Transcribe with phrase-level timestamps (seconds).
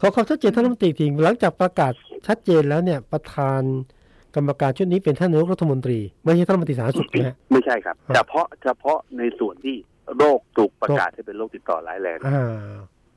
[0.00, 1.92] ขอความชัดเจนท่านรัฐมนตรีทีหลังจากประกาศ
[2.26, 3.62] ชัดเจนแล้วเนี่ยประธาน
[4.34, 9.76] กรรมการชุดนี้เป็นท่านนายกรัฐมนตรี ไม่ใช่ท่านรัฐมนตรีสาธารณสุขนะฮะไม่ใช่ครับครับ เฉพาะเฉพาะในส่วนที่
[10.18, 12.46] โรคถูกประกาศให้เป็นโรคติดต่อร้ายแรงอ่า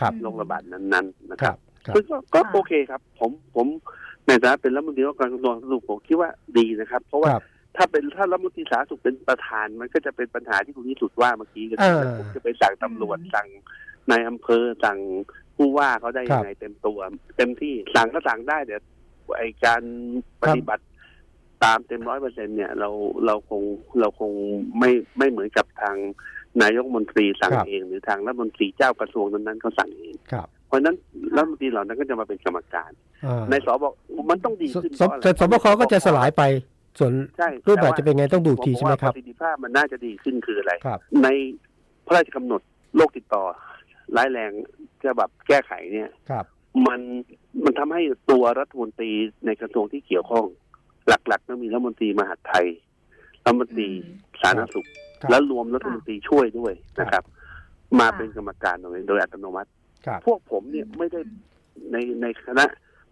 [0.00, 3.66] ครับโรคระบาดนั้นๆนะคครัรับบครับซึ่งก็ก็ค่ะโอเคครับ ผมผม
[4.26, 7.42] ในฐานะเป็นรัฐมนตรีว่าการกระทรวงสาธารณสุขผมคิดว่าดีนะครับ เพราะว่าครับ
[7.76, 13.48] ถ้าเป็นถ้ารัฐมนตรีสาธารณสุขเป็นประธานมันก็จะเป็นปัญหาที่คุณนิสุดว่าเมื่อกี้ก็คืออ่าผมจะไปสั่งตำรวจสั่ง
[14.10, 14.98] นายอำเภอสั่ง
[15.56, 16.98] ผู้ว่าเขาได้ยังไงเต็มตัว
[17.36, 18.82] เต็มที่สั่งก็สั่งได้เดี๋ยว
[19.38, 19.82] ไอการ
[20.42, 20.84] ปฏิบัติ
[21.64, 22.88] ตามเต็มร้อยเปอร์เซ็นเนี่ย เรา
[23.26, 23.62] เราคง
[24.00, 24.32] เราคง
[24.78, 25.96] ไม่ไม่เหมือนกับทาง
[26.62, 30.96] นายกรัฐมนตรีสั่งครับเอง หรือทางรัฐมนตรีเจ้ากระทรวงนั้นๆเขาสั่งเองครับเพราะฉะนั้น
[31.36, 32.90] รัฐมนตรีเหล่านั้นก็จะมาเป็นกรรมการ
[33.26, 33.84] อ่าในสบ
[34.30, 36.42] มันต้องดีสขึ้นสเพราะอะไรแต่สบคก็จะสลายไป
[36.98, 41.28] ส่วนใช่รูปแบบจะเป็นไงต้องดูอีกทีผใช่ไหมว่าครับประสิทธิภาพมันน่าจะดีขึ้นคืออะไรครับใน
[42.06, 42.60] พระราชกำหนด
[42.96, 43.42] โรคติดต่อ
[44.16, 44.52] ร้ายแรง
[45.04, 46.44] ฉบับแก้ไขเนี่ยครับ
[46.86, 47.00] มัน
[47.64, 49.10] มันทำให้ตัวรัฐมนตรี
[49.46, 50.44] ในกระทรวงที่เกี่ยวข้อง
[51.08, 52.66] หลักๆต้องมีรัฐมนตรีมหาดไทย
[53.44, 53.88] รัฐมนตรี
[54.42, 54.86] สาธารณสุข
[55.22, 57.24] ครับแล้วรวมรัฐมนตรีช่วยด้วยนะครับ
[57.98, 59.70] มาค่ะเป็นกรรมการโดยโดยอัตโนมัติ
[60.06, 61.20] ครับพวกผมเนี่ยไม่ได้
[61.92, 62.64] ในในคณะ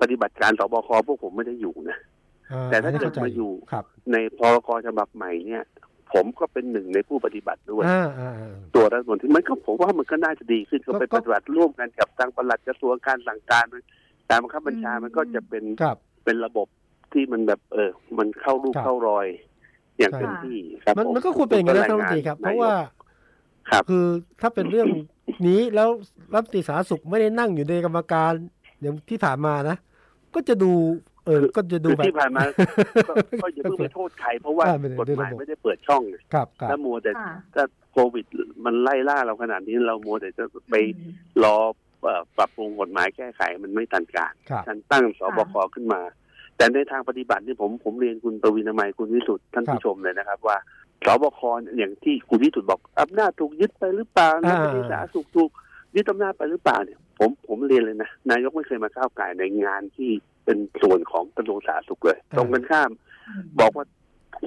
[0.00, 1.98] ปฏิบัติการสบคพวกผมไม่ได้อยู่นะ
[2.52, 5.64] อ่แต่ถ้าอันนี้เกิดเข้ใจมาอยู่ครับในพรกฉบับใหม่เนี่ย
[6.12, 13.64] ผมก็เป็นหนึ่งในผู้ปฏิบัติด้วย อ่าอ่าอ่า ตัวรัฐมนตรีมันก็ผมว่ามันก็น่าจะดีขึ้นก็ก็ไปก็ ปฏิบัติร่วมกันกับทางปลัดกระทรวงการสั่งการ
[14.28, 16.66] การบังคับบัญชามันก็จะเป็นครับ เป็นระบบ
[17.12, 19.26] ที่มันแบบเออ มันเข้ารูปครับเข้ารอย
[19.98, 22.74] อย่างใช่ เต็มที่ครับมันผมันก็ควรเป็นอย่างนั้นนะท่านรัฐมนตรีครับ เพราะว่า
[23.70, 24.06] ครับ คือ
[24.40, 24.88] ถ้าเป็นเรื่อง
[25.46, 25.88] นี้แล้ว
[26.32, 28.32] รัฐมนตรีสาธารณสุขไม่ได้นั่งอยู่ในกรรมการ
[28.80, 29.76] อย่างที่ผ่านมานะ
[30.34, 30.72] ก็จะดู
[31.26, 32.42] เออก็จะดูคือแบบที่ผ่านมา
[33.08, 38.24] ก็ก็อย่าเพิ่งไปโทษใครเพราะว่าอ่าไม่ได้กฎหมายด้วยระบบไม่ได้เปิดช่องไงครับครับถ้ามัวแต่ค่ะถ้าโควิด
[38.64, 41.12] มันไล่ล่าเราขนาดนี้เรามัวแต่จะไปอืม
[41.44, 41.56] รอ
[42.02, 46.02] เอ่อปรับปรุงกฎหมายแก้ไขมันไม่ทันการครับท่านตั้งสบคขึ้นมา
[46.56, 50.56] แต่ในทางปฏิบัตินี่ผมผมเรียนคุณประวินามัยคุณวิสุทธ์ท่านครับผู้ชมเลยนะครับ ว่า
[51.06, 51.40] สบค
[51.78, 55.50] อย่างที่คุณวิสุทธ์บอกอำนาจถูกยึดไปหรือเปล่าอ่ารัฐมนตรีสาธารณสุขถูก
[55.96, 60.10] ยึดอำนาจไปหรือเปล่าเนี่ย ผมผมเรียนเลยนะ นายกไม่เคยมาก้าวไก่ายในงานที่
[60.44, 62.90] เป็นส่วนของกระทรวงสาธารณสุขเลย ตรงกันข้าม
[63.60, 63.86] บอกว่า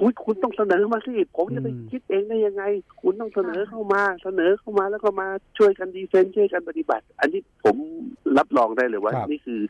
[0.04, 2.62] ุณคุณต้องเสนอมาสิ ผมจะไปอืมคิดเองได้ยังไง
[3.00, 7.76] คุณต้องเสนอเข้ามา เสนอเข้ามาแล้วก็มาช่วยกันดีเฟนต์ช่วยกันปฏิบัติ อันนี้ผม
[8.38, 9.60] รับรองได้เลยว่าครับนี่คือ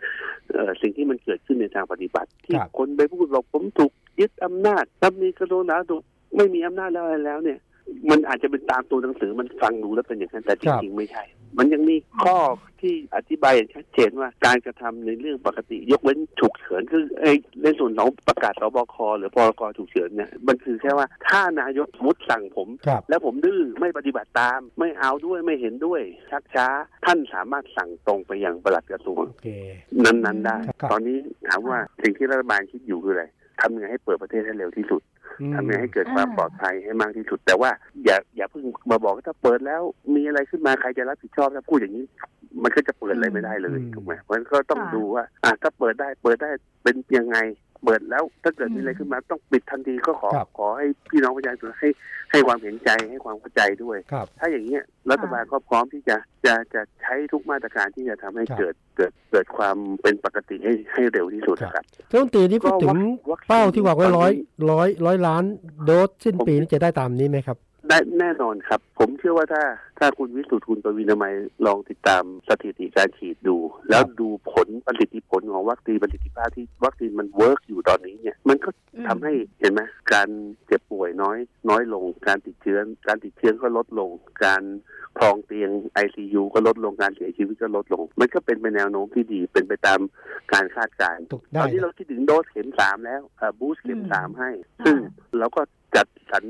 [0.53, 6.03] เอ่อสิ่งที่มันเกิดขึ้นในทางปฏิบัติ ที่ครับคนไปพูดบอกผมถูกยึดอำนาจถ้ามีกระทรวงสาธารณสุข
[6.36, 7.59] ไม่มีอำนาจแล้วอะไรแล้วเนี่ย
[8.10, 11.25] มันอาจจะเป็นตามตัวหนังสือมันฟังดูแล้วเป็นอย่างนั้นแต่จริงๆไม่ใช่
[11.59, 12.38] มันยังมีข้อ
[12.81, 17.32] ที่อธิบายอย่างชัดเจนว่าการกระทำในเรื่องปกติ ยกเว้นฉุกเฉินคือไอ้
[17.62, 26.00] ในส่วนของประกาศสบคหรือพรกฉุกเฉินเนี่ยมันคือแค่ว่าถ้านายกสมมติสั่งผมครับแล้วผมดื้อไม่ปฏิบัติตาม ไม่เอาด้วยไม่เห็นด้วย
[26.31, 26.66] ชักช้า
[27.06, 29.48] ท่านสามารถสั่งตรงไปยังปลัดกระทรวงโอเค
[30.04, 33.25] นั้นๆได้ครับตอนนี้ถามว่าสิ่งที่รัฐบาลคิดอยู่คืออะไร
[33.60, 35.14] ทำยังไงให้เปิดประเทศให้เร็วที่สุดอืม
[35.55, 37.71] ทำยังไงให้เกิดความปลอดภัยให้มากที่สุด แต่ว่า
[38.05, 39.83] อย่าอย่าเพิ่งมาบอกว่าถ้าเปิดแล้ว
[40.15, 42.05] มีอะไรขึ้นมาใครจะรับผิดชอบถ้าพูดอย่างนี้
[42.62, 46.50] มันก็จะเปิดอะไรไม่ได้เลยอืมถูกไหมเพราะฉะนั้นก็ต้องค่ะดูว่าอะถ้าเปิดได้เปิดได้
[46.83, 47.37] เป็นยังไง
[47.84, 51.89] เปิดแล้วถ้าเกิดมีอะไรขึ้นมาต้องปิดทันทีก็ขอครับขอให้พี่น้องประชาชนให้
[52.31, 62.97] ให้ความเห็นใจให้ความเข้าใจด้วยครับถ้าอย่างเงี้ยรัฐบาลก็พร้อมที่จะจะจะใช้ทุกมาตรการที่จะทำให้ครับเกิดเกิดเกิดความเป็นปกติให้ให้เร็วที่สุดนะครับท่านรัฐมนตรีนี่พูดถึง
[63.27, 64.33] ก็วัคซีนเป้าที่วางไว้ตอนนี้ร้อย
[64.71, 65.45] ร้อยร้อยล้าน
[65.84, 67.59] โดสสิ้นปีนี้จะได้ตามนี้ไหมครับ
[67.94, 69.62] ได้แน่นอนครับ ผมเชื่อว่าถ้า
[69.99, 71.32] ถ้าคุณวิสุทธ์คุณประวินามัย
[71.66, 73.56] ลองติดตามสถิติการฉีดดู
[73.91, 79.81] แล้วดูผลประสิทธิผลของวัคซีนประสิทธิภาพที่วัคซีนมัน work อยู่ตอนนี้เนี่ยมันก็อืมทำให้เห็นไหม
[80.12, 80.28] การ
[80.66, 81.38] เจ็บป่วยน้อย
[81.71, 84.10] น้อยลงการติดเชื้อ การติดเชื้อก็ลดลง
[84.44, 84.62] การ
[85.19, 85.71] ครองเตียง
[86.04, 90.00] ICU ก็ลดลงการเสียชีวิตก็ลดลง มันก็เป็นไปแนวโน้มที่ดีเป็นไปตาม
[90.53, 93.21] การคาดการณ์ถูกตได้อนนี้นะเราคิดถึงโดสเข็มสามแล้ว
[93.59, 94.50] บูสต์เข็มอืมสามให้
[94.81, 94.97] ค่ะซึ่ง
[95.38, 95.62] เราก็
[95.97, 96.43] จัดสรร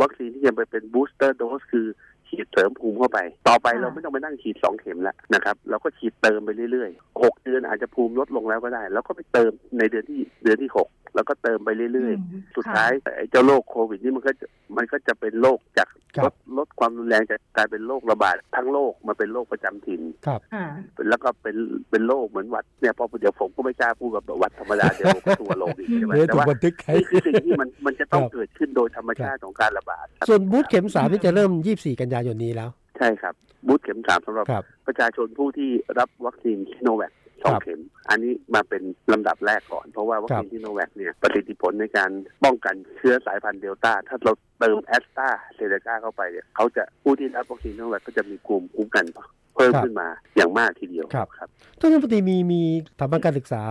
[0.00, 1.86] วัคซีนที่จะไปเป็นบูสเตอร์โดสคือ
[2.28, 14.46] ฉีดเสริมภูมิเข้าไป ต่อไปค่ะเราไม่ต้องไปนั่งฉีดสองเข็มแล้วนะครับ เราก็ฉีดเติมไปเรื่อยๆหกเดือนอาจจะภูมิลดลงแล้วก็ได้ แล้วก็ไปเติมในเดือนที่เดือนที่หกแล้วก็เติมไปเรื่อยมๆสุดท้ายไอ้เจ้าโรคโควิดนี่มันก็จะ
[14.76, 20.66] มันก็จะเป็นโรคจากครัลบดลดความรุนแรงจากกลายเป็นโรคระบาดทั้งโลกมาเป็นโรคประจำถิ่นครับค่ะ
[21.08, 21.56] แล้วก็เป็น
[21.90, 33.34] เป็นโรคเหมือนหวัดเนี่ยพอเดี๋ยวผมก็ไม่กล้าพูดแบบหวัดธรรมดาเดี๋ยวผมก็ทัวร์ลงอีกใช่ไหมเดี๋ยวแต่ถูกว่าบันทึกให้นี่คือสิ่งที่มันมันจะ ต้องครับเกิดขึ้นโดยธรรมชาติของการระบาดส่วน boost เข็มสามนี่จะเริ่ม24กันยายนนี้แล้ว ใช่ครับ
[33.66, 37.12] boost เข็มสามสำหรับครับประชาชนผู้ที่รับวัคซีนซิโนแวค
[37.42, 37.80] สองครับเข็ม
[38.10, 38.82] อันนี้มาเป็น
[39.12, 42.10] ลำดับแรกก่อน เพราะว่าวัคซีนครับซิโนแวคเนี่ยประสิทธิผลในการ
[42.44, 49.06] ป้องกันเชื้อสายพันธุ์เดลต้า ถ้าเราเติมแอสตราเซเนกาเข้าไปเนี่ยเขาจะผู้ที่รับวัคซีนซิโนแวคก็จะมีภูมิคุ้มกัน
[49.54, 51.48] เพิ่มครับขึ้นมาอย่างมากทีเดียวครับครับ
[51.80, 53.64] ท่านรัฐมนตรีมีมีสถาบันการศึกษา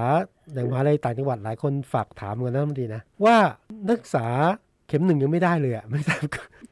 [0.53, 3.37] อย่างมหาลัยต่างจังหวัดหลายคนฝากถามกันนะรัฐมนตรีนะว่า
[3.87, 4.27] นักศึกษา
[4.87, 6.23] เข็มหนึ่งยังไม่ได้เลยอะไม่ทราบ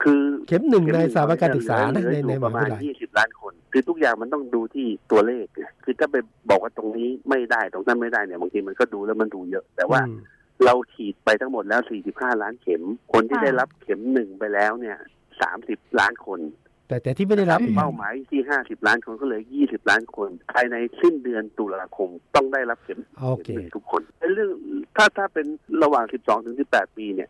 [0.03, 6.15] คือเข็มหนึ่งในสถาบันการศึกษาเหนะลือในอยู่ในมประหามาวิณทยาลัยยี่สิบล้านคน คือทุกอย่างมันต้องดูที่ตัวเลขไงคือถ้าไป
[6.49, 10.19] บอกว่าตรงนี้ไม่ได้ตรงนั้นไม่ได้เนี่ยบางทีมันก็ดูแล้วมันดูเยอะ แต่ว่าอืม
[10.65, 12.81] เราฉีดไปทั้งหมดแล้ว 45 ล้านเข็ม
[13.13, 14.97] คนที่ค่ะได้รับเข็มหนึ่งไปแล้วเนี่ย
[15.49, 16.39] 30 ล้านคน
[16.89, 24.49] แต่แต่ที่ไม่ได้รับอีกเป้าหมายที่50ล้านคนก็เหลย20ล้านคน ภายในสิ้นเดือนตุลาคมต้องได้รับเข็มโอเคเข็มหนึ่งทุกคนในเรื่อง
[24.97, 25.45] ถ้าถ้าเป็น
[25.83, 27.29] ระหว่าง12ถึง18ปีเนี่ย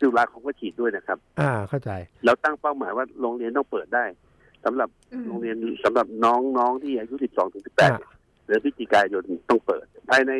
[0.00, 1.90] ตุลาคมก็ฉีดด้วยนะครับ อ่าเข้าใจ
[2.24, 4.04] เราตั้งเป้าหมายว่าโรงเรียนต้องเปิดได้
[4.64, 8.10] สำหรับอืมโรงเรียนสำหรับน้องๆที่อายุ12ถึง18อ่าเนี่ย
[8.46, 10.32] หรือพฤศจิกายนต้องเปิด ภายใน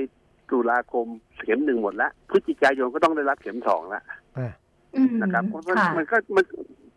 [0.51, 1.07] ตุลาคม
[1.45, 4.03] เข็มหนึ่งหมดละพฤศจิกายนก็ต้องได้รับเข็มสองละ
[4.39, 4.49] อ่า
[4.97, 6.45] อืมนะครับเพราะมันค่ะมันก็มัน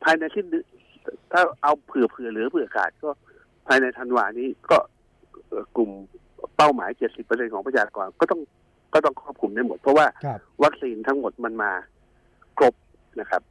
[0.04, 0.66] ภายในสิ้นเดือน
[1.32, 3.10] ถ้าเอาเผื่อเผื่อเหลือเผื่อขาดก็
[3.68, 4.78] ภายในธันวานี้ก็
[5.48, 5.92] เอ่อกลุ่ม
[6.58, 6.90] เป้าหมาย
[7.22, 8.42] 70%ของประชากรก็ต้อง
[8.94, 11.72] ก็ต้องครอบคลุมได้หมด เพราะว่าครับวัคซีนทั้งหมดมันมา
[12.58, 12.74] ครบ
[13.20, 13.42] นะครับ